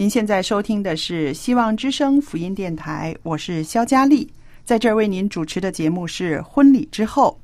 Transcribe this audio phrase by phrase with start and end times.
[0.00, 4.26] 您现在收听的是希望之声福音电台，我是肖佳丽，
[4.64, 7.38] 在这儿为您主持的节目是《婚礼之后》。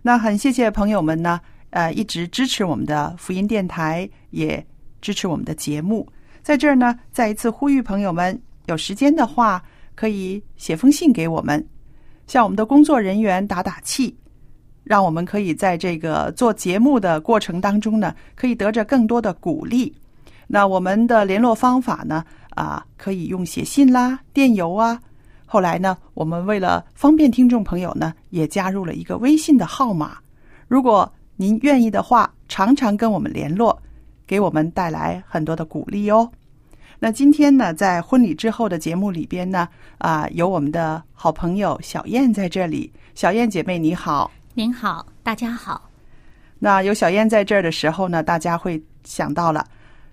[0.00, 4.66] 那很谢谢朋友们呢，呃，一直支持我们的福音电台，也
[5.02, 6.10] 支持我们的节目。
[6.40, 9.62] 在这儿呢，再一次呼吁朋友们，有时间的话
[9.94, 11.62] 可以写封信给我们，
[12.26, 14.16] 向我们的工作人员打打气，
[14.84, 19.94] 让我们可以在这个做节目的过程当中呢，可以得着更多的鼓励。
[20.52, 22.24] 那我们的联络方法呢，
[22.56, 25.00] 啊，可以用写信啦、电邮啊。
[25.46, 30.18] 后来呢，我们为了方便听众朋友呢，也加入了一个微信的号码。
[30.66, 33.80] 如果您愿意的话，常常跟我们联络，
[34.26, 36.28] 给我们带来很多的鼓励哦。
[36.98, 39.68] 那今天呢，在婚礼之后的节目里边呢，
[39.98, 42.92] 啊，有我们的好朋友小燕在这里。
[43.14, 44.28] 小燕姐妹你好。
[44.54, 45.88] 您好，大家好。
[46.58, 49.64] 那有小燕在这儿的时候呢，大家会想到了，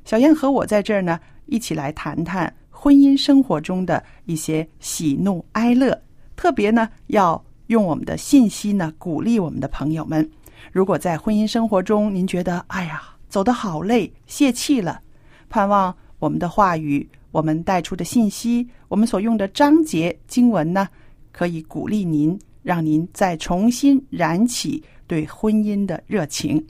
[0.08, 6.02] 小燕和我在这儿呢，一起来谈谈婚姻生活中的一些喜怒哀乐，
[6.34, 10.32] 特别呢要用我们的信息呢鼓励我们的朋友们。
[10.72, 15.02] 如果在婚姻生活中您觉得哎呀走得好累，泄气了，
[15.50, 20.88] 盼望我们的话语、我们带出的信息、我们所用的章节经文呢，
[21.34, 26.66] 可以鼓励您，让您再重新燃起对婚姻的热情。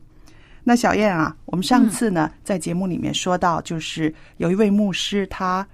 [0.68, 5.66] 那小燕啊，我们上次呢、在节目里面说到，就是有一位牧师，他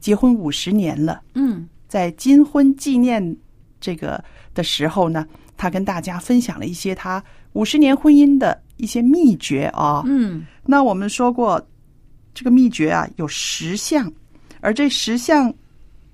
[0.00, 1.68] 结婚五十年了，嗯。
[1.86, 3.36] 在金婚纪念
[3.80, 4.20] 这个
[4.52, 5.24] 的时候呢，
[5.56, 7.22] 他跟大家分享了一些他
[7.52, 10.44] 五十年婚姻的一些秘诀啊、嗯。
[10.66, 11.64] 那我们说过，
[12.34, 14.12] 这个秘诀啊有十项，
[14.60, 15.54] 而这十项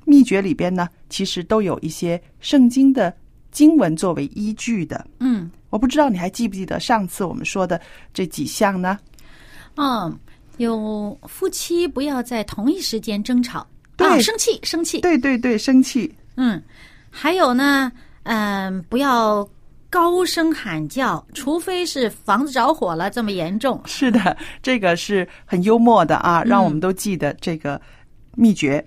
[0.04, 3.10] 秘诀里边呢，其实都有一些圣经的
[3.50, 5.06] 经文作为依据的。
[5.20, 7.78] 嗯我不知道你还记不记得上次我们说的
[8.14, 8.98] 这几项呢？
[9.76, 10.18] 嗯，
[10.56, 15.02] 有夫妻不要在同一时间争吵，对啊，生气生气。
[15.02, 16.62] 对对对，生气，嗯，
[17.10, 17.92] 还有呢，
[18.22, 19.46] 嗯、不要
[19.90, 23.78] 高声喊叫，除非是房子着火了这么严重。
[23.84, 27.78] 是的，这个是很幽默的啊，让我们都记得这个
[28.34, 28.82] 秘诀。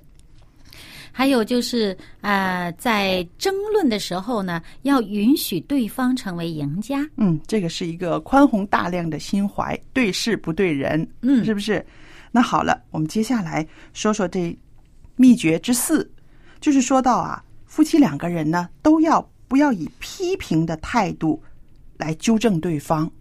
[1.20, 7.06] 还有就是，呃，在争论的时候呢，要允许对方成为赢家。
[7.18, 11.86] 嗯，这个是一个宽宏大量的心怀，对事不对人，嗯是不是？
[12.32, 14.58] 那好了，我们接下来说说这
[15.18, 16.10] 秘诀之四，
[16.62, 21.44] 就是说到啊，夫妻两个人呢，都要不要以批评的态度
[21.98, 23.12] 来纠正对方，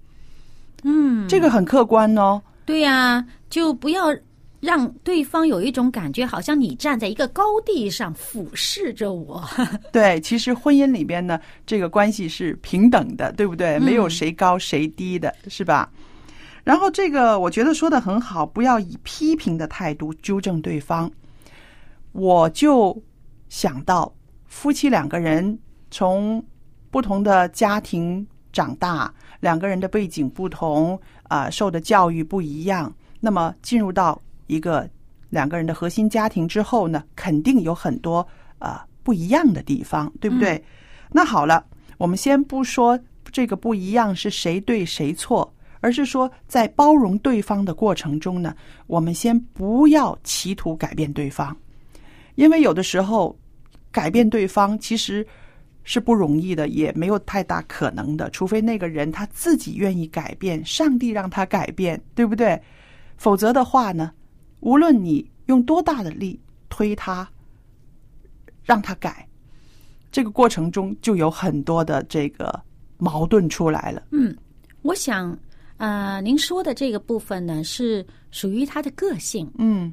[0.84, 2.40] 嗯，这个很客观哦。
[2.64, 4.14] 对呀、就不要
[4.60, 9.42] 让对方有一种感觉，好像你站在一个高地上俯视着我。
[9.92, 13.78] 对，其实婚姻里边呢，这个关系是平等的，对不对？
[13.78, 15.90] 没有谁高谁低的，是吧？
[16.64, 21.10] 然后这个我觉得说的很好，不要以批评的态度纠正对方。
[22.12, 23.00] 我就
[23.48, 24.12] 想到，
[24.46, 25.58] 夫妻两个人
[25.90, 26.44] 从
[26.90, 34.90] 不同的家庭长大，两个人的背景不同，啊、受的教育不一样，那么进入到一个
[35.30, 38.26] 两个人的核心家庭之后呢，肯定有很多
[38.58, 40.60] 啊、不一样的地方，对不对？
[41.12, 41.64] 那好了，
[41.96, 42.98] 我们先不说
[43.30, 48.54] 这个不一样是谁对谁错，而是说在包容对方的过程中呢，
[48.86, 51.56] 我们先不要企图改变对方，
[52.34, 53.38] 因为有的时候
[53.92, 55.26] 改变对方其实
[55.84, 62.60] 是不容易的，也没有太大可能的，除非那个人他自己愿意改变，上帝让他改变，对不对？
[63.16, 64.12] 否则的话呢，
[64.60, 66.38] 无论你用多大的力
[66.68, 67.28] 推他，
[68.64, 69.26] 让他改，
[70.10, 72.60] 这个过程中就有很多的这个
[72.98, 74.02] 矛盾出来了。
[74.10, 74.36] 嗯，
[74.82, 75.36] 我想，
[75.76, 79.50] 呃，您说的这个部分呢，是属于他的个性。
[79.58, 79.92] 嗯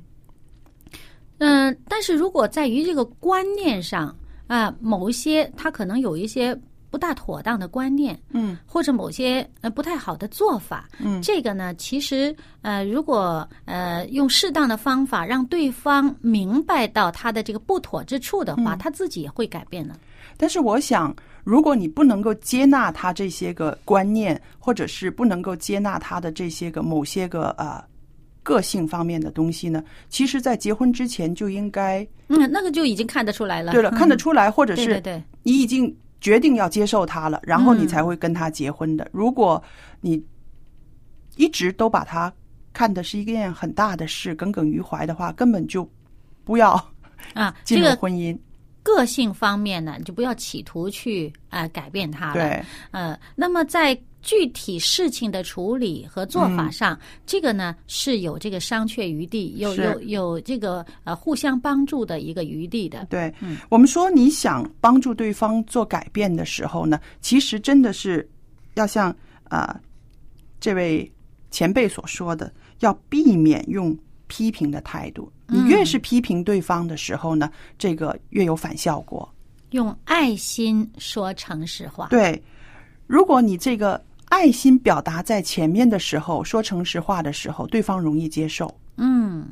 [1.38, 4.16] 嗯、但是如果在于这个观念上
[4.48, 6.58] 啊、某一些他可能有一些
[6.96, 8.58] 不大妥当的观念，嗯。
[8.66, 11.22] 或者某些呃不太好的做法，嗯。
[11.22, 19.94] 这个呢，其实呃，如果呃用适当的方法让对方明白到他的这个不妥之处的话，他自己也会改变的。
[20.38, 21.14] 但是我想，
[21.44, 27.84] 如果你不能够接纳他这些个观念，或者是不能够接纳他的这些个某些个呃
[28.42, 33.74] 个性方面的东西呢，其实，在结婚之前就应该嗯，那个就已经看得出来了。
[33.74, 39.08] 对了，嗯看得出来，或者是对对对，你已经决定要接受他了，然后你嗯才会跟他结婚的。
[39.12, 39.62] 如果
[40.02, 40.24] 你
[41.36, 42.32] 一直都把他
[42.74, 45.88] 看的是一件很大的事，耿耿于怀的话，根本就
[46.44, 46.72] 不要
[47.34, 48.38] 啊， 进入这个婚姻。
[48.84, 52.34] 个性方面呢，你就不要企图去啊、呃改变他了。
[52.34, 63.06] 对，呃，那么在具体事情的处理和做法上，这个呢是有这个商榷余地，有有有这个呃互相帮助的一个余地的。
[63.08, 63.32] 对，
[63.70, 68.28] 我们说你想帮助对方做改变的时候呢，其实真的是
[68.74, 69.12] 要像
[69.44, 69.82] 啊、呃
[70.60, 71.10] 这位
[71.52, 73.96] 前辈所说的，要避免用
[74.26, 75.32] 批评的态度。
[75.48, 79.32] 你越是批评对方的时候呢，这个越有反效果。
[79.70, 82.08] 用爱心说诚实话。
[82.08, 82.42] 对，
[83.06, 89.48] 如果你这个爱心表达在前面的时候，说诚实话的时候，对方容易接受，嗯，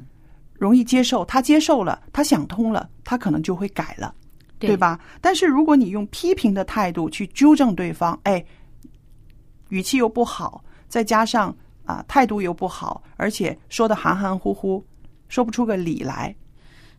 [0.54, 4.14] 容易接受，他接受了，他想通了，他可能就会改了。
[4.60, 4.78] 对对？
[4.78, 5.00] 吧？
[5.20, 8.44] 但是如果你用批评的态度去纠正对方，哎，
[9.70, 11.54] 语气又不好，再加上
[11.86, 14.84] 啊态度又不好，而且说的含含糊糊，
[15.28, 16.34] 说不出个理来，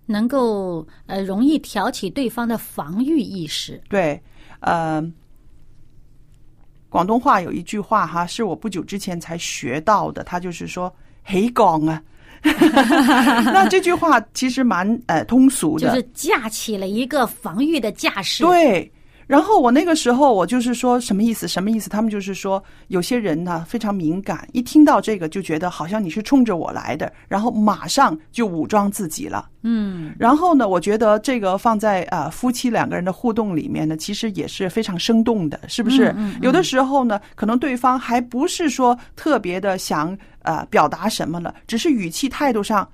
[0.05, 3.81] 能够呃容易挑起对方的防御意识。
[3.88, 4.23] 对，
[4.61, 5.03] 呃，
[6.94, 10.94] 广东话有一句话哈，是我不久之前才学到的，他就是说
[11.26, 12.00] “黑讲啊”，
[12.46, 18.93] 那这句话其实蛮呃通俗的，就是架起了一个防御的架势。，对，
[19.26, 21.49] 然后我那个时候我就是说什么意思？
[21.49, 21.88] 什么意思？
[21.88, 29.49] 他们就是说有些人呢非常敏感，一听到这个就觉得好像你是冲着我来的，然后马上就武装自己了。
[29.62, 36.09] 嗯，然后呢，我觉得这个放在呃夫妻两个人的互动里面呢，其实也是非常生动的，是不是？
[36.09, 42.87] 嗯嗯嗯有的时候呢，可能对方还不是说特别的想呃表达什么了，只是语气态度上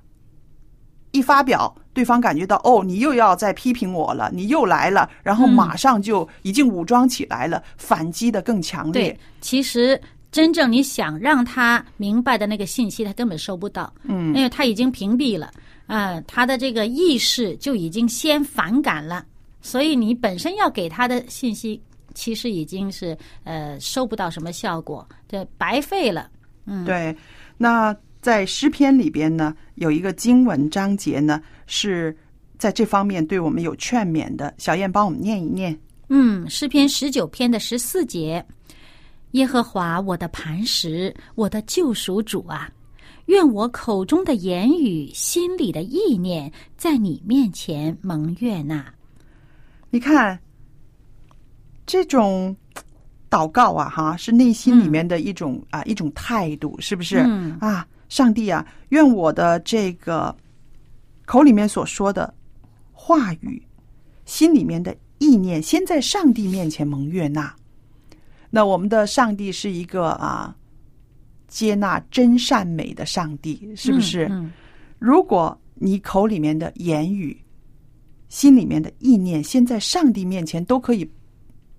[1.10, 10.00] 一发表，对方感觉到哦，你又要再批评我了，你又来了，然后嗯马上就已经武装起来了，反击的更强烈对。，其实
[10.30, 13.92] 真正你想让他明白的那个信息，他根本收不到。
[14.04, 15.50] 嗯，因为他已经屏蔽了，
[15.86, 19.24] 啊、他的这个意识就已经先反感了，
[19.60, 21.82] 所以你本身要给他的信息，
[22.14, 26.30] 其实已经是呃收不到什么效果，这白费了。
[26.66, 27.16] 嗯，对，
[27.56, 32.14] 那在诗篇里边呢，有一个经文章节呢，是
[32.58, 34.52] 在这方面对我们有劝勉的。
[34.58, 35.78] 小燕帮我们念一念。
[36.08, 38.44] 嗯，诗篇十九篇的十四节，
[39.30, 42.68] 耶和华我的磐石，我的救赎主啊，
[43.26, 48.84] 愿我口中的言语、心里的意念，在你面前蒙悦纳。
[49.88, 50.36] 你看，
[51.86, 52.56] 这种
[53.30, 57.18] 祷告啊，哈，是内心里面的一种、啊一种态度，是不是？
[57.18, 60.36] 嗯啊，上帝啊，愿我的这个
[61.30, 62.34] 口里面所说的
[62.90, 63.62] 话语，
[64.24, 67.54] 心里面的意念，先在上帝面前蒙悦纳。
[68.50, 70.52] 那我们的上帝是一个啊，
[71.46, 74.26] 接纳真善美的上帝，是不是？
[74.28, 74.50] 嗯
[74.98, 77.40] 如果你口里面的言语、
[78.28, 81.08] 心里面的意念，先在上帝面前都可以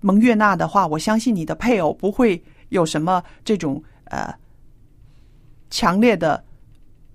[0.00, 4.34] 蒙悦纳的话，我相信你的配偶不会有什么这种呃
[5.68, 6.42] 强烈的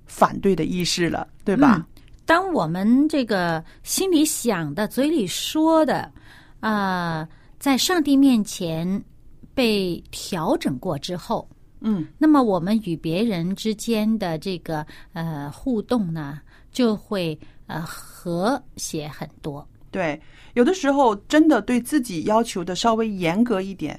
[0.05, 1.77] 反对的意识了，对吧？
[1.77, 1.85] 嗯
[2.27, 6.11] 当我们这个心里想的、嘴里说的，
[6.59, 7.25] 啊、
[7.57, 9.01] 在上帝面前
[9.55, 11.47] 被调整过之后，
[11.79, 19.65] 嗯，那么我们与别人之间的这个呃互动呢，就会呃和谐很多。
[19.89, 20.21] 对，
[20.53, 23.97] 有的时候真的对自己要求的稍微严格一点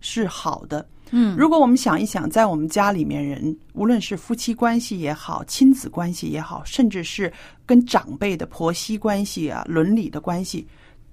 [0.00, 7.32] 是好的，嗯，如果我们想一想，在我们家里面人，无论是夫妻关系也好，亲子关系也好，甚至是
[7.66, 10.66] 跟长辈的婆媳关系啊、伦理的关系，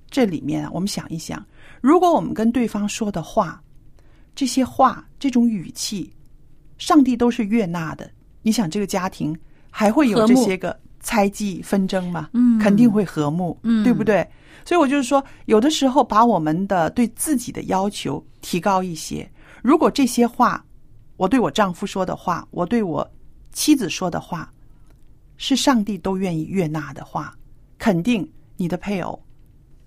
[0.09, 1.45] 这里面啊，我们想一想，
[1.81, 3.61] 如果我们跟对方说的话，
[4.35, 6.13] 这些话、这种语气，
[6.77, 8.09] 上帝都是悦纳的，
[8.41, 9.37] 你想这个家庭
[9.69, 12.29] 还会有这些个猜忌纷争吗？
[12.33, 12.57] 嗯。
[12.59, 13.83] 肯定会和睦，嗯。
[13.83, 14.25] 对不对？
[14.63, 19.29] 所以我就是说，有的时候把我们的对自己的要求提高一些。
[19.61, 20.63] 如果这些话，
[21.17, 23.05] 我对我丈夫说的话，我对我
[23.51, 24.49] 妻子说的话，
[25.35, 27.37] 是上帝都愿意悦纳的话，
[27.77, 28.25] 肯定
[28.55, 29.21] 你的配偶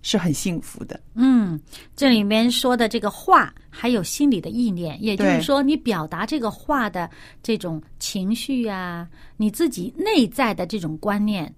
[0.02, 1.00] 是很幸福的。
[1.14, 1.58] 嗯，
[1.96, 7.08] 这里面说的这个话，还有心里的意念，也就是说，你表达这个话的
[7.42, 11.50] 这种情绪啊，你自己内在的这种观念，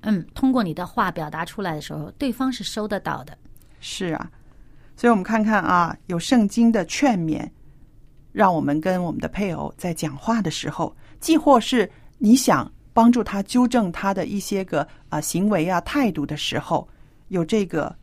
[0.00, 3.38] 嗯，通过你的话表达出来的时候，对方是收得到的。
[3.78, 4.28] 是啊，
[4.98, 7.48] 所以我们看看啊，有圣经的劝勉，
[8.32, 11.88] 让我们跟我们的配偶在讲话的时候，既或是
[12.18, 16.88] 你想帮助他纠正他的一些个啊行为啊态度的时候，
[17.28, 17.96] 有这个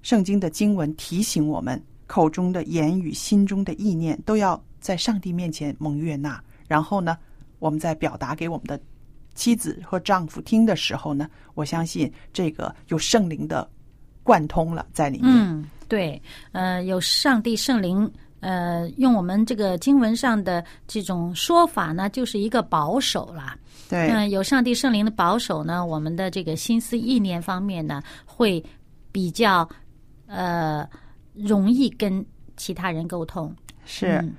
[0.00, 6.42] 圣经的经文提醒我们，口中的言语、心中的意念都要在上帝面前蒙悦纳。
[6.66, 7.18] 然后呢，
[7.58, 8.80] 我们在表达给我们的
[9.34, 13.70] 妻子和丈夫听的时候呢，我相信这个有圣灵的
[14.22, 15.30] 贯通了在里面。
[15.30, 16.20] 嗯，对，
[16.52, 18.10] 呃，有上帝圣灵，
[18.40, 23.56] 呃，用我们这个经文上的这种说法呢，就是一个保守啦。
[23.88, 28.62] 对，嗯，有上帝圣灵的保守呢，我们的这个心思意念方面呢，会
[29.10, 29.68] 比较
[30.26, 30.88] 呃
[31.34, 32.24] 容易跟
[32.56, 33.54] 其他人沟通。
[33.84, 34.18] 是。
[34.22, 34.32] 嗯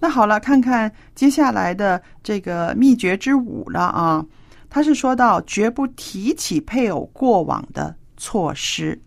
[0.00, 4.22] 那好了，看看接下来的这个秘诀之五了啊。
[4.68, 9.00] 他是说到绝不提起配偶过往的错失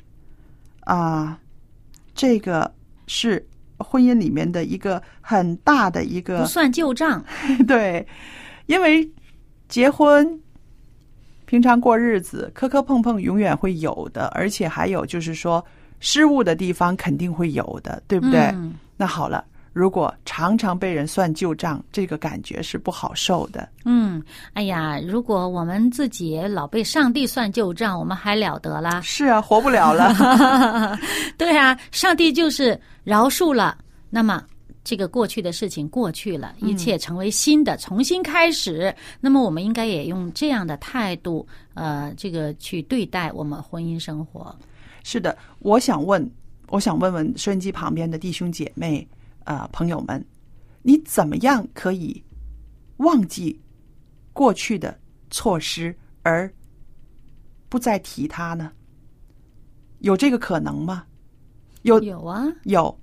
[0.88, 1.38] 啊，
[2.15, 2.74] 这个
[3.08, 3.46] 是
[3.77, 7.24] 婚姻里面的一个很大的一个不算旧账。
[7.67, 8.08] 对，
[8.67, 9.08] 因为
[9.67, 10.39] 结婚
[11.46, 15.63] 平常过日子磕磕碰碰永远会有的，而且还有就是说
[16.00, 18.39] 失误的地方肯定会有的，对不对？
[18.53, 19.44] 嗯那好了，
[19.77, 23.69] 如果常常被人算旧账，这个感觉是不好受的。
[23.86, 24.19] 嗯，
[24.53, 29.00] 哎呀，如果我们自己老被上帝算旧账，我们还了得啦？
[29.01, 30.98] 是啊，活不了了。
[31.38, 33.77] 对啊，上帝就是饶恕了，
[34.10, 34.43] 那么
[34.84, 38.91] 这个过去的事情过去了，一切成为新的，重新开始。
[39.22, 44.55] 那么我们应该也用这样的态度，呃，这个去对待我们婚姻生活。
[45.03, 46.27] 是的，我想问，
[46.69, 49.16] 我想问问收音机旁边的弟兄姐妹啊、
[49.47, 50.23] 呃朋友们，
[50.83, 52.21] 你怎么样可以
[52.97, 53.57] 忘记
[54.33, 54.95] 过去的
[55.31, 56.53] 措施，而
[57.69, 58.71] 不再提它呢？
[59.99, 61.05] 有这个可能吗？
[61.83, 62.95] 有有啊，有，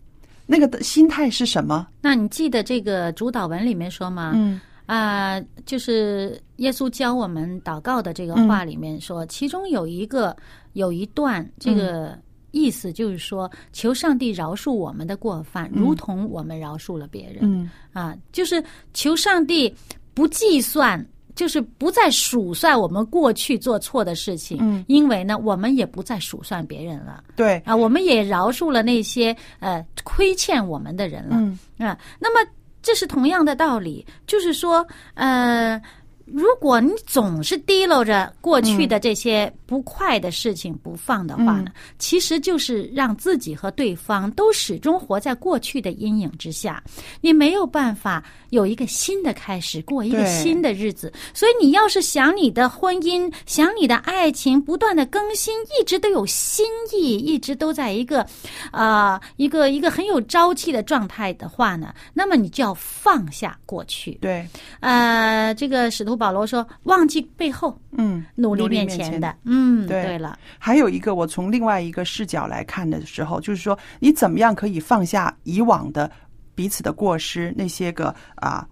[0.47, 1.89] 那个的心态是什么？
[2.03, 4.33] 那你记得这个主导文里面说吗？
[4.35, 10.37] 嗯啊、就是耶稣教我们祷告的这个话里面说，其中有一个
[10.75, 12.19] 有一段这个
[12.55, 17.41] 意思就是说，求上帝饶恕我们的过犯，如同我们饶恕了别人。
[17.43, 17.69] 嗯。
[17.93, 19.75] 啊，就是求上帝
[20.15, 27.25] 不计算，就是不再数算我们过去做错的事情，嗯，因为呢，我们也不再数算别人了。
[27.35, 31.37] 对，啊，我们也饶恕了那些呃亏欠我们的人了。
[31.37, 31.59] 嗯。
[31.79, 32.51] 啊，那么
[32.83, 35.81] 这是同样的道理，就是说，呃，
[36.25, 41.67] 如果你总是提溜着过去的这些不快的事情不放的话呢，
[41.99, 46.83] 其实就是让自己和对方都始终活在过去的阴影之下，
[47.21, 51.13] 你没有办法有一个新的开始，过一个新的日子。
[51.33, 58.27] 所以，你要是想你的婚姻，想你的爱情不断的更新，一直都有新意，一直都在一个
[58.71, 64.13] 啊、一个一个很有朝气的状态的话呢，那么你就要放下过去。
[64.21, 64.47] 对，
[64.81, 69.11] 呃，这个使徒保罗说，忘记背后，嗯，努力面面前。
[69.11, 69.37] 前的。
[69.45, 70.03] 嗯，对。
[70.05, 76.11] 对了，还有一个，我从另外一个视角来看的时候，就是说，你怎么样可以放下以往的
[76.55, 78.67] 彼此的过失，那些个啊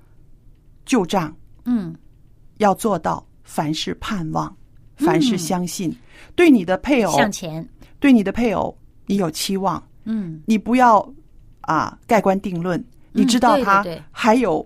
[0.85, 1.35] 旧账，
[1.65, 1.95] 嗯。
[2.59, 4.55] 要做到凡事盼望，
[4.97, 5.93] 凡事相信，
[6.37, 7.67] 对你的配偶，向前，
[7.99, 10.41] 对你的配偶，你有期望，嗯。
[10.47, 11.05] 你不要
[11.63, 14.65] 啊盖棺定论，你知道他还有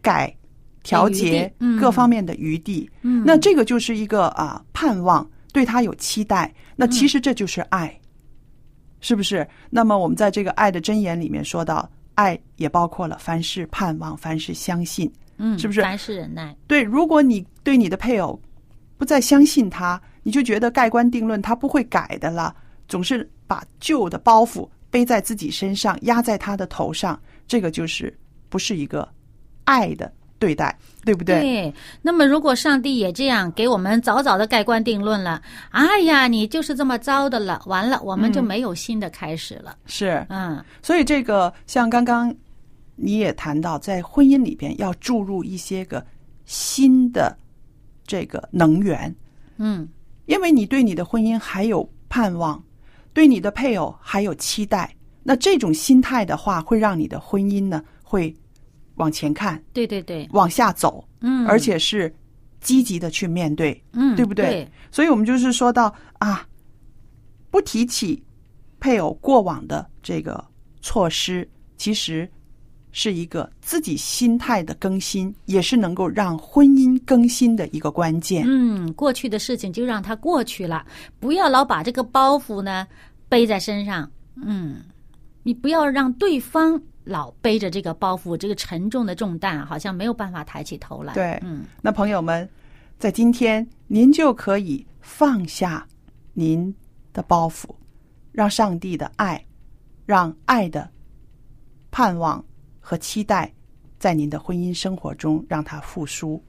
[0.00, 0.32] 改
[0.90, 6.52] 调节各方面的余地，嗯，那这个就是一个啊盼望，对他有期待。
[6.74, 7.96] 那其实这就是爱，
[9.00, 9.46] 是不是？
[9.70, 15.10] 那么我们在这个爱的箴言里面说到，爱也包括了凡事盼望，凡事相信。
[15.38, 16.56] 嗯，是不是凡事忍耐？
[16.66, 18.40] 对，如果你对你的配偶
[18.98, 22.54] 不再相信他，你就觉得盖棺定论，他不会改的了，
[22.88, 28.12] 总是把旧的包袱背在自己身上，压在他的头上，这个就是
[28.48, 29.08] 不是一个
[29.64, 31.40] 爱的对待，对不对？
[31.40, 38.44] 对，那么如果上帝也这样给我们早早的盖棺定论了，哎呀，你就是这么糟的了，完了，我们就嗯。
[38.44, 39.76] 没有新的开始了。
[39.86, 40.64] 是，嗯。
[40.82, 42.34] 所以这个像刚刚
[42.96, 46.04] 你也谈到，在婚姻里边要注入一些个
[46.46, 47.36] 新的
[48.06, 49.14] 这个能源，
[49.58, 49.86] 嗯，
[50.26, 52.60] 因为你对你的婚姻还有盼望，
[53.12, 58.34] 对你的配偶还有期待，那这种心态的话，会让你的婚姻呢会
[59.00, 62.14] 往前看，对对对，往下走，嗯，而且是
[62.60, 64.70] 积极的去面对，嗯，对不对？
[64.92, 66.46] 所以我们就是说到啊，
[67.50, 68.22] 不提起
[68.78, 70.44] 配偶过往的这个
[70.82, 72.28] 措施，其实
[72.92, 78.44] 是一个自己心态的更新，也是能够让婚姻更新的一个关键。
[78.46, 80.84] 嗯，过去的事情就让它过去了，
[81.18, 82.86] 不要老把这个包袱呢
[83.28, 84.10] 背在身上。
[84.36, 84.82] 嗯，
[85.42, 86.80] 你不要让对方
[87.10, 91.12] 老背着这个包袱，这个沉重的重担，好像没有办法抬起头来。
[91.12, 92.48] 对嗯，那朋友们，
[93.00, 95.84] 在今天您就可以放下
[96.32, 96.72] 您
[97.12, 97.64] 的包袱，
[98.30, 99.44] 让上帝的爱，
[100.06, 100.88] 让爱的
[101.90, 102.44] 盼望
[102.78, 103.52] 和期待，
[103.98, 106.40] 在您的婚姻生活中让它复苏。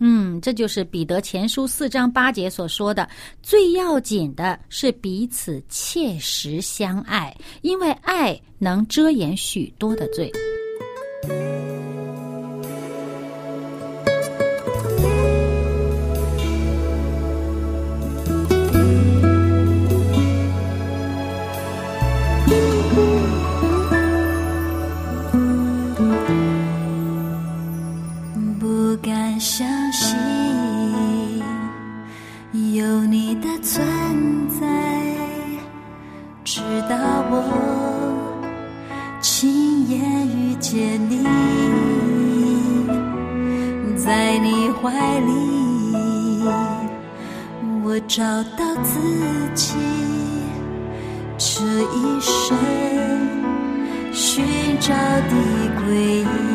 [0.00, 3.08] 嗯，这就是彼得前书四章八节所说的，
[3.42, 10.32] 最要紧的是彼此切实相爱，因为爱能遮掩许多的罪。
[44.82, 44.88] 怀
[45.20, 46.42] 里，
[47.84, 48.24] 我找
[48.56, 48.98] 到自
[49.54, 49.74] 己，
[51.36, 52.56] 这一生
[54.10, 54.42] 寻
[54.80, 55.34] 找的
[55.84, 56.49] 归依。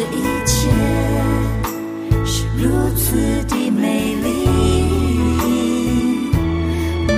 [0.00, 0.70] 这一切
[2.24, 3.16] 是如此
[3.50, 4.48] 的美丽，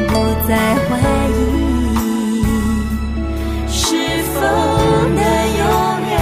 [0.08, 0.12] 不
[0.48, 2.42] 再怀疑
[3.68, 4.40] 是否
[5.14, 5.22] 能
[5.58, 5.62] 永
[6.10, 6.12] 远。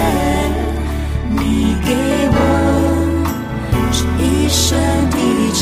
[1.31, 1.39] 你
[1.83, 1.89] 给
[2.29, 2.35] 我
[3.91, 4.77] 这一生
[5.09, 5.17] 的
[5.55, 5.61] 承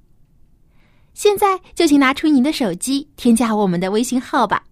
[1.13, 4.63] 现在就请拿出您的手机，添加我们的微信号吧。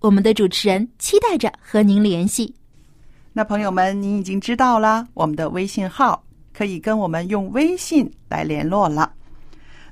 [0.00, 2.54] 我们的主持人期待着和您联系。
[3.32, 9.12] 那朋友们，您已经知道了我们的微信号，可以跟我们用微信来联络了。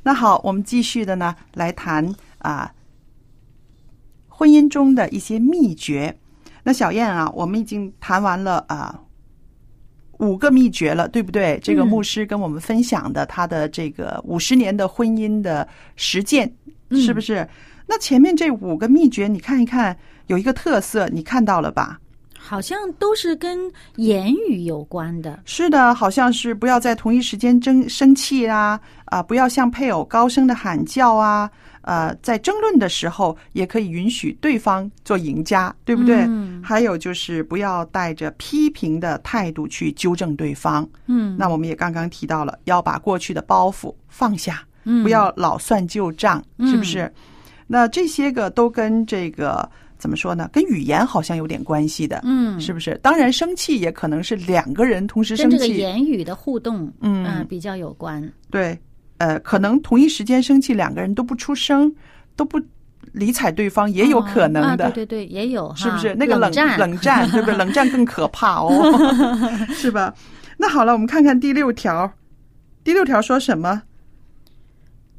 [0.03, 2.75] 那好，我们继续的呢，来谈啊
[4.29, 6.19] 婚姻中的一些秘诀。
[6.65, 9.01] 那小燕啊，我们已经谈完了啊
[10.21, 11.59] 五个秘诀了，对不对？
[11.63, 16.51] 这个牧师跟我们分享的他的这个五十年的婚姻的实践，
[16.93, 17.49] 是不是？
[17.87, 19.97] 那前面这五个秘诀，你看一看，
[20.29, 21.99] 有一个特色，你看到了吧？
[22.39, 25.41] 好像都是跟言语有关的。
[25.45, 31.51] 是的，好像是不要在同一时间争生气啊，啊，不要向配偶高声的喊叫啊，
[31.83, 36.25] 呃，在争论的时候也可以允许对方做赢家，对不对？
[36.29, 40.89] 嗯还有就是不要带着批评的态度去纠正对方。
[41.07, 47.11] 嗯，那我们也刚刚提到了，要把过去的包袱放下，嗯不要老算旧账，是不是？
[47.67, 50.51] 那这些个都跟这个怎么说呢？
[50.53, 52.99] 跟语言好像有点关系的，嗯是不是？
[53.03, 58.23] 当然，生气也可能是两个人同时生跟这个气，言语的互动，嗯呃比较有关。
[58.51, 58.79] 对，
[59.21, 61.95] 呃，可能同一时间生气，两个人都不出声，
[62.37, 62.59] 都不
[63.13, 66.15] 理睬对方，也有可能的，啊，对对对，也有，是不是？
[66.15, 67.55] 那个冷战，冷战，对不对？
[67.59, 68.71] 冷战更可怕哦，
[69.75, 70.15] 是吧？
[70.57, 72.11] 那好了，我们看看第六条，
[72.83, 73.83] 第六条说什么？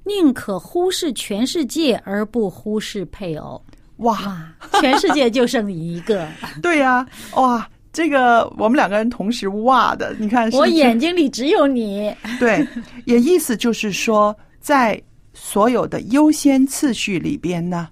[0.04, 3.64] 宁可忽视全世界而不忽视配偶。
[3.98, 6.28] 哇，哇，全世界就剩你一个，
[6.60, 12.14] 对呀、哇，这个我们两个人同时哇的，你看是是我眼睛里只有你。
[12.40, 12.66] 对，
[13.06, 15.02] 也意思就是说，在
[15.34, 17.90] 所有的优先次序里边呢，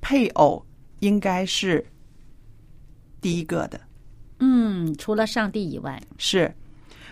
[0.00, 0.64] 配偶
[1.00, 1.84] 应该是
[3.20, 3.80] 第一个的。
[4.38, 6.54] 嗯，除了上帝以外，是，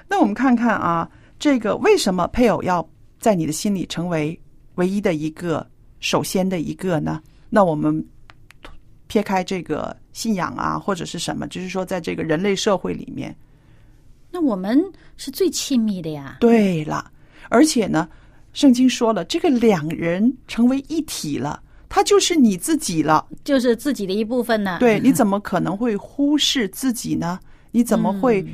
[0.09, 4.39] 那我们看看啊，这个为什么配偶要在你的心里成为
[4.77, 5.69] 唯一的一个、
[6.01, 7.21] 首先的一个呢？
[7.51, 8.05] 那我们
[9.09, 13.35] 撇开这个信仰啊，或者是什么，就是说，在这个人类社会里面，
[14.31, 14.81] 那我们
[15.17, 16.37] 是最亲密的呀。
[16.39, 17.11] 对了，
[17.49, 18.09] 而且呢，
[18.53, 23.27] 圣经说了，这个两人成为一体了，他就是你自己了。
[23.43, 24.77] 就是自己的一部分呢。
[24.79, 27.41] 对，你怎么可能会忽视自己呢？
[27.71, 28.47] 你怎么会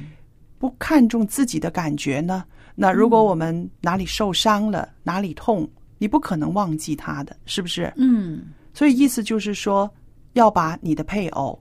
[0.58, 2.44] 不看重自己的感觉呢？
[2.76, 7.92] 那如果我们哪里受伤了，哪里痛，你不可能忘记他的，是不是？
[7.96, 9.88] 嗯，所以意思就是说，
[10.35, 11.59] 要把你的配偶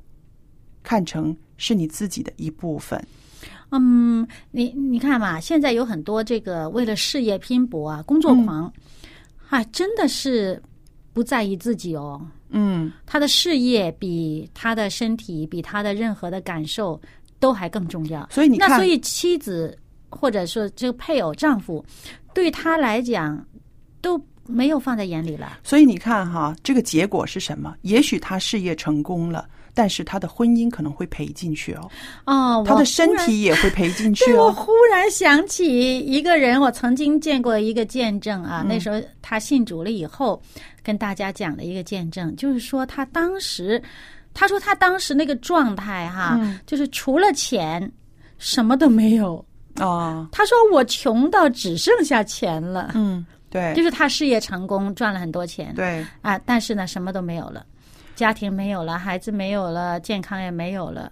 [0.83, 3.01] 看成是你自己的一部分。
[3.71, 8.71] 嗯，你你看嘛，现在有很多这个为了事业拼搏啊，工作狂，
[9.49, 10.61] 啊，真的是
[11.11, 12.21] 不在意自己哦。
[12.49, 17.01] 嗯，他的事业比他的身体，比他的任何的感受
[17.39, 18.27] 都还更重要。
[18.29, 19.75] 所以你看那所以妻子
[20.09, 21.83] 或者说这个配偶、丈夫，
[22.31, 23.43] 对他来讲
[24.01, 25.59] 都没有放在眼里了。
[25.63, 27.75] 所以你看哈，这个结果是什么？
[27.81, 31.89] 也许他事业成功了，但是他的婚姻可能会赔进去哦，
[32.25, 34.51] 哦，他的身体也会赔进去 对，我哦。
[34.51, 38.65] 忽然想起一个人，我曾经见过一个见证嗯啊。
[38.67, 40.41] 那时候他信主了以后，
[40.83, 43.81] 跟大家讲的一个见证，就是说他当时，
[44.33, 47.91] 他说他当时那个状态哈，嗯就是除了钱，
[48.37, 49.43] 什么都没有。
[49.75, 57.63] 啊，他说我穷到只剩下钱了，嗯，对，就是他事业成功，赚了很多钱，对，啊，但是呢，什么都没有了，
[58.15, 61.11] 家庭没有了，孩子没有了，健康也没有了。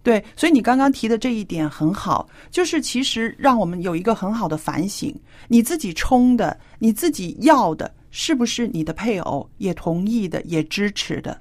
[0.00, 5.12] 对，所以你刚刚提的这一点很好，就是其实让我们有一个很好的反省：
[5.48, 11.36] 你自己冲的，你自己要的，是不是你的配偶也同意的，也支持的？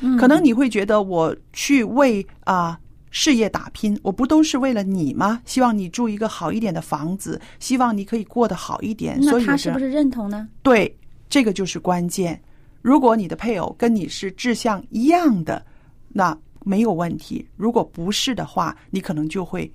[0.00, 0.18] 嗯。
[0.18, 2.78] 可能你会觉得我去为啊、
[3.16, 5.40] 事业打拼，我不都是为了你吗？
[5.44, 9.22] 希望你住一个好一点的房子，希望你可以过得好一点。
[9.22, 10.48] 所那以他是不是认同呢？
[10.64, 10.92] 对，
[11.28, 12.38] 这个就是关键。
[12.82, 15.64] 如果你的配偶跟你是志向一样的，
[16.08, 19.72] 那没有问题；如果不是的话，你可能就会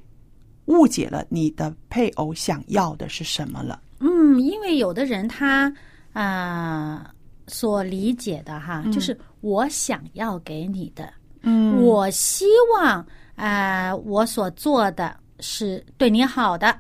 [0.66, 3.82] 误解了你的配偶想要的是什么了。
[4.02, 5.74] 嗯，因为有的人他
[6.12, 7.10] 啊、
[7.48, 11.10] 所理解的哈，就是我想要给你的，
[11.44, 13.06] 嗯我希望
[13.46, 16.78] 啊、我所做的是对你好的。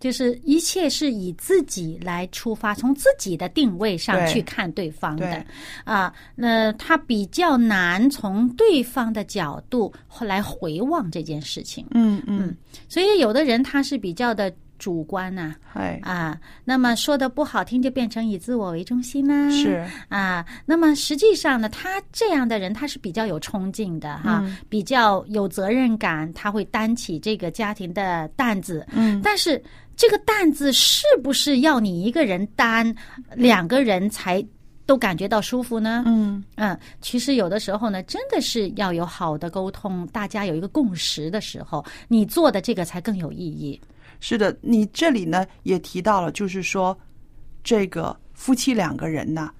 [0.00, 5.46] 就是一切是以自己来出发，从自己的定位上去看对方的对
[5.84, 6.12] 啊。
[6.34, 12.52] 那他比较难从对方的角度来回望这件事情，嗯嗯，
[12.88, 28.84] 所以有的人他是比较的主观呐、哎，啊，那么说的不好听就变成以自我为中心啦、是啊，那么实际上呢，他这样的人他是比较有冲劲的哈，嗯比较有责任感，他会担起这个家庭的担子。
[28.90, 29.62] 嗯，但是
[29.96, 32.92] 这个担子是不是要你一个人担，
[33.36, 34.44] 两个人才
[34.84, 36.02] 都感觉到舒服呢？
[36.06, 43.80] 嗯嗯，其实有的时候呢，真的是要有好的沟通，大家有一个共识的时候，你做的这个才更有意义。
[44.24, 46.96] 是的，你这里呢也提到了，就是说
[47.64, 49.50] 这个夫妻两个人呢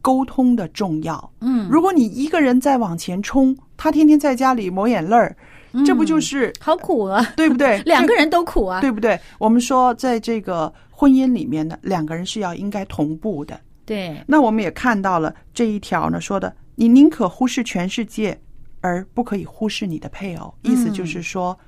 [0.00, 1.32] 沟通的重要。
[1.40, 5.36] 嗯，如果你一个人在往前冲，他天天在家里抹眼泪儿，
[5.84, 7.82] 这不就是好苦啊，对不对？
[7.84, 8.80] 两个人都苦啊。
[8.80, 9.18] 对不对？
[9.38, 13.60] 我们说，在这个婚姻里面呢，两个人是要应该同步的。
[13.84, 18.40] 对，那我们也看到了这一条呢，说的你宁可忽视全世界，
[18.80, 20.54] 而不可以忽视你的配偶。
[20.62, 21.58] 意思就是说，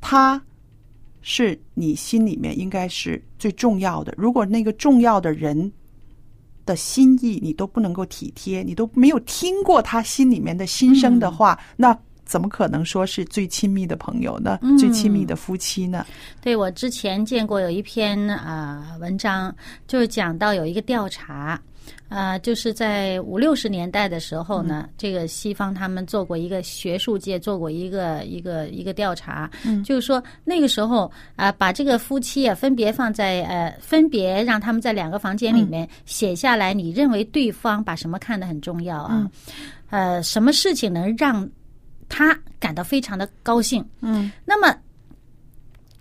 [0.00, 0.40] 他
[1.30, 4.14] 是你心里面应该是最重要的。
[4.16, 5.70] 如果那个重要的人
[6.64, 11.94] 的心意你都不能够体贴，你都没有听过他心里面的心声的话，那
[12.28, 14.58] 怎么可能说是最亲密的朋友呢？
[14.62, 16.06] 嗯最亲密的夫妻呢？
[16.40, 19.52] 对我之前见过有一篇啊、呃文章，
[19.88, 21.60] 就是讲到有一个调查。
[22.10, 39.30] 啊、就是在五六十年代的时候呢，这个西方他们做过一个学术界做过一个一个一个调查，嗯就是说那个时候啊、把这个夫妻啊分别放在呃，分别让他们在两个房间里面写下来，你认为对方把什么看得很重要啊？
[39.90, 41.46] 呃，什么事情能让
[42.08, 43.84] 他感到非常的高兴？
[44.00, 44.74] 嗯，那么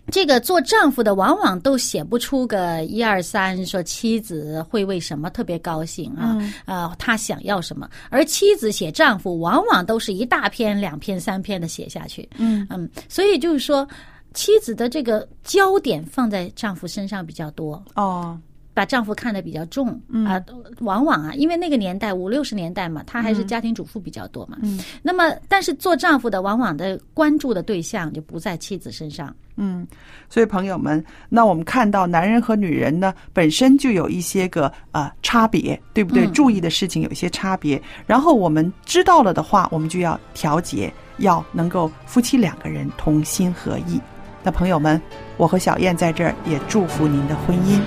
[0.09, 6.37] 这个做丈夫的往往都写不出个一二三，说妻子会为什么特别高兴啊？
[6.65, 7.89] 呃，他想要什么？
[8.09, 12.27] 而妻子写丈夫，往往都是一大篇、两篇、三篇的写下去。
[12.37, 13.85] 嗯嗯，所以就是说，
[14.33, 17.83] 妻子的这个焦点放在丈夫身上比较多。
[17.95, 18.39] 哦，
[18.77, 20.39] 把丈夫看得比较重嗯啊、
[20.81, 24.59] 往往啊，因为那个年代五六十年代嘛，她还是家庭主妇比较多嘛。
[24.61, 29.35] 嗯，那么但是做丈夫的，往往的关注的对象就不在妻子身上。
[29.55, 29.87] 嗯，
[30.29, 36.27] 所以朋友们，那我们看到男人和女人呢，本身就有一些个呃差别，对不对？
[36.27, 37.81] 嗯注意的事情有一些差别。
[38.05, 43.99] 然后我们知道了的话，我们就要调节，要能够夫妻两个人同心合意。
[44.43, 45.01] 那朋友们，
[45.37, 47.81] 我和小燕在这儿也祝福您的婚姻。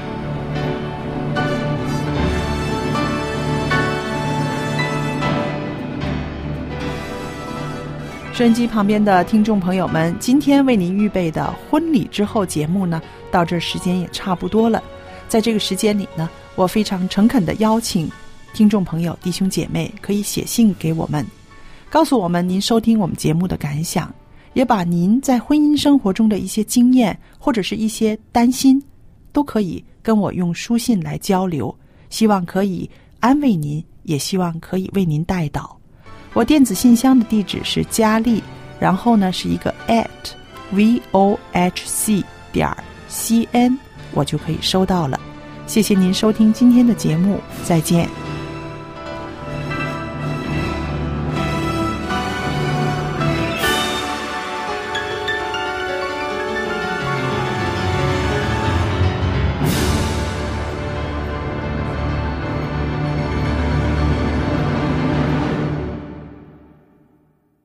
[8.33, 14.83] 收音机旁边的听众朋友们，今天为您预备的婚礼之后节目呢，到这时间也差不多了。
[15.29, 18.11] 在这个时间里呢，我非常诚恳的邀请
[18.55, 21.27] 听众朋友、弟兄姐妹可以写信给我们，
[21.91, 24.13] 告诉我们您收听我们节目的感想，
[24.55, 28.83] 也把您在婚姻生活中的一些经验或者是一些担心，
[29.33, 31.75] 都可以跟我用书信来交流。
[32.09, 32.89] 希望可以
[33.19, 35.80] 安慰您，也希望可以为您带到。
[36.33, 38.43] 我电子信箱的地址是佳丽，
[38.79, 40.07] 然后呢是一个 at
[40.71, 42.77] v o h c 点儿
[43.09, 43.77] c n，
[44.13, 45.19] 我就可以收到了。
[45.67, 48.30] 谢谢您收听今天的节目，再见。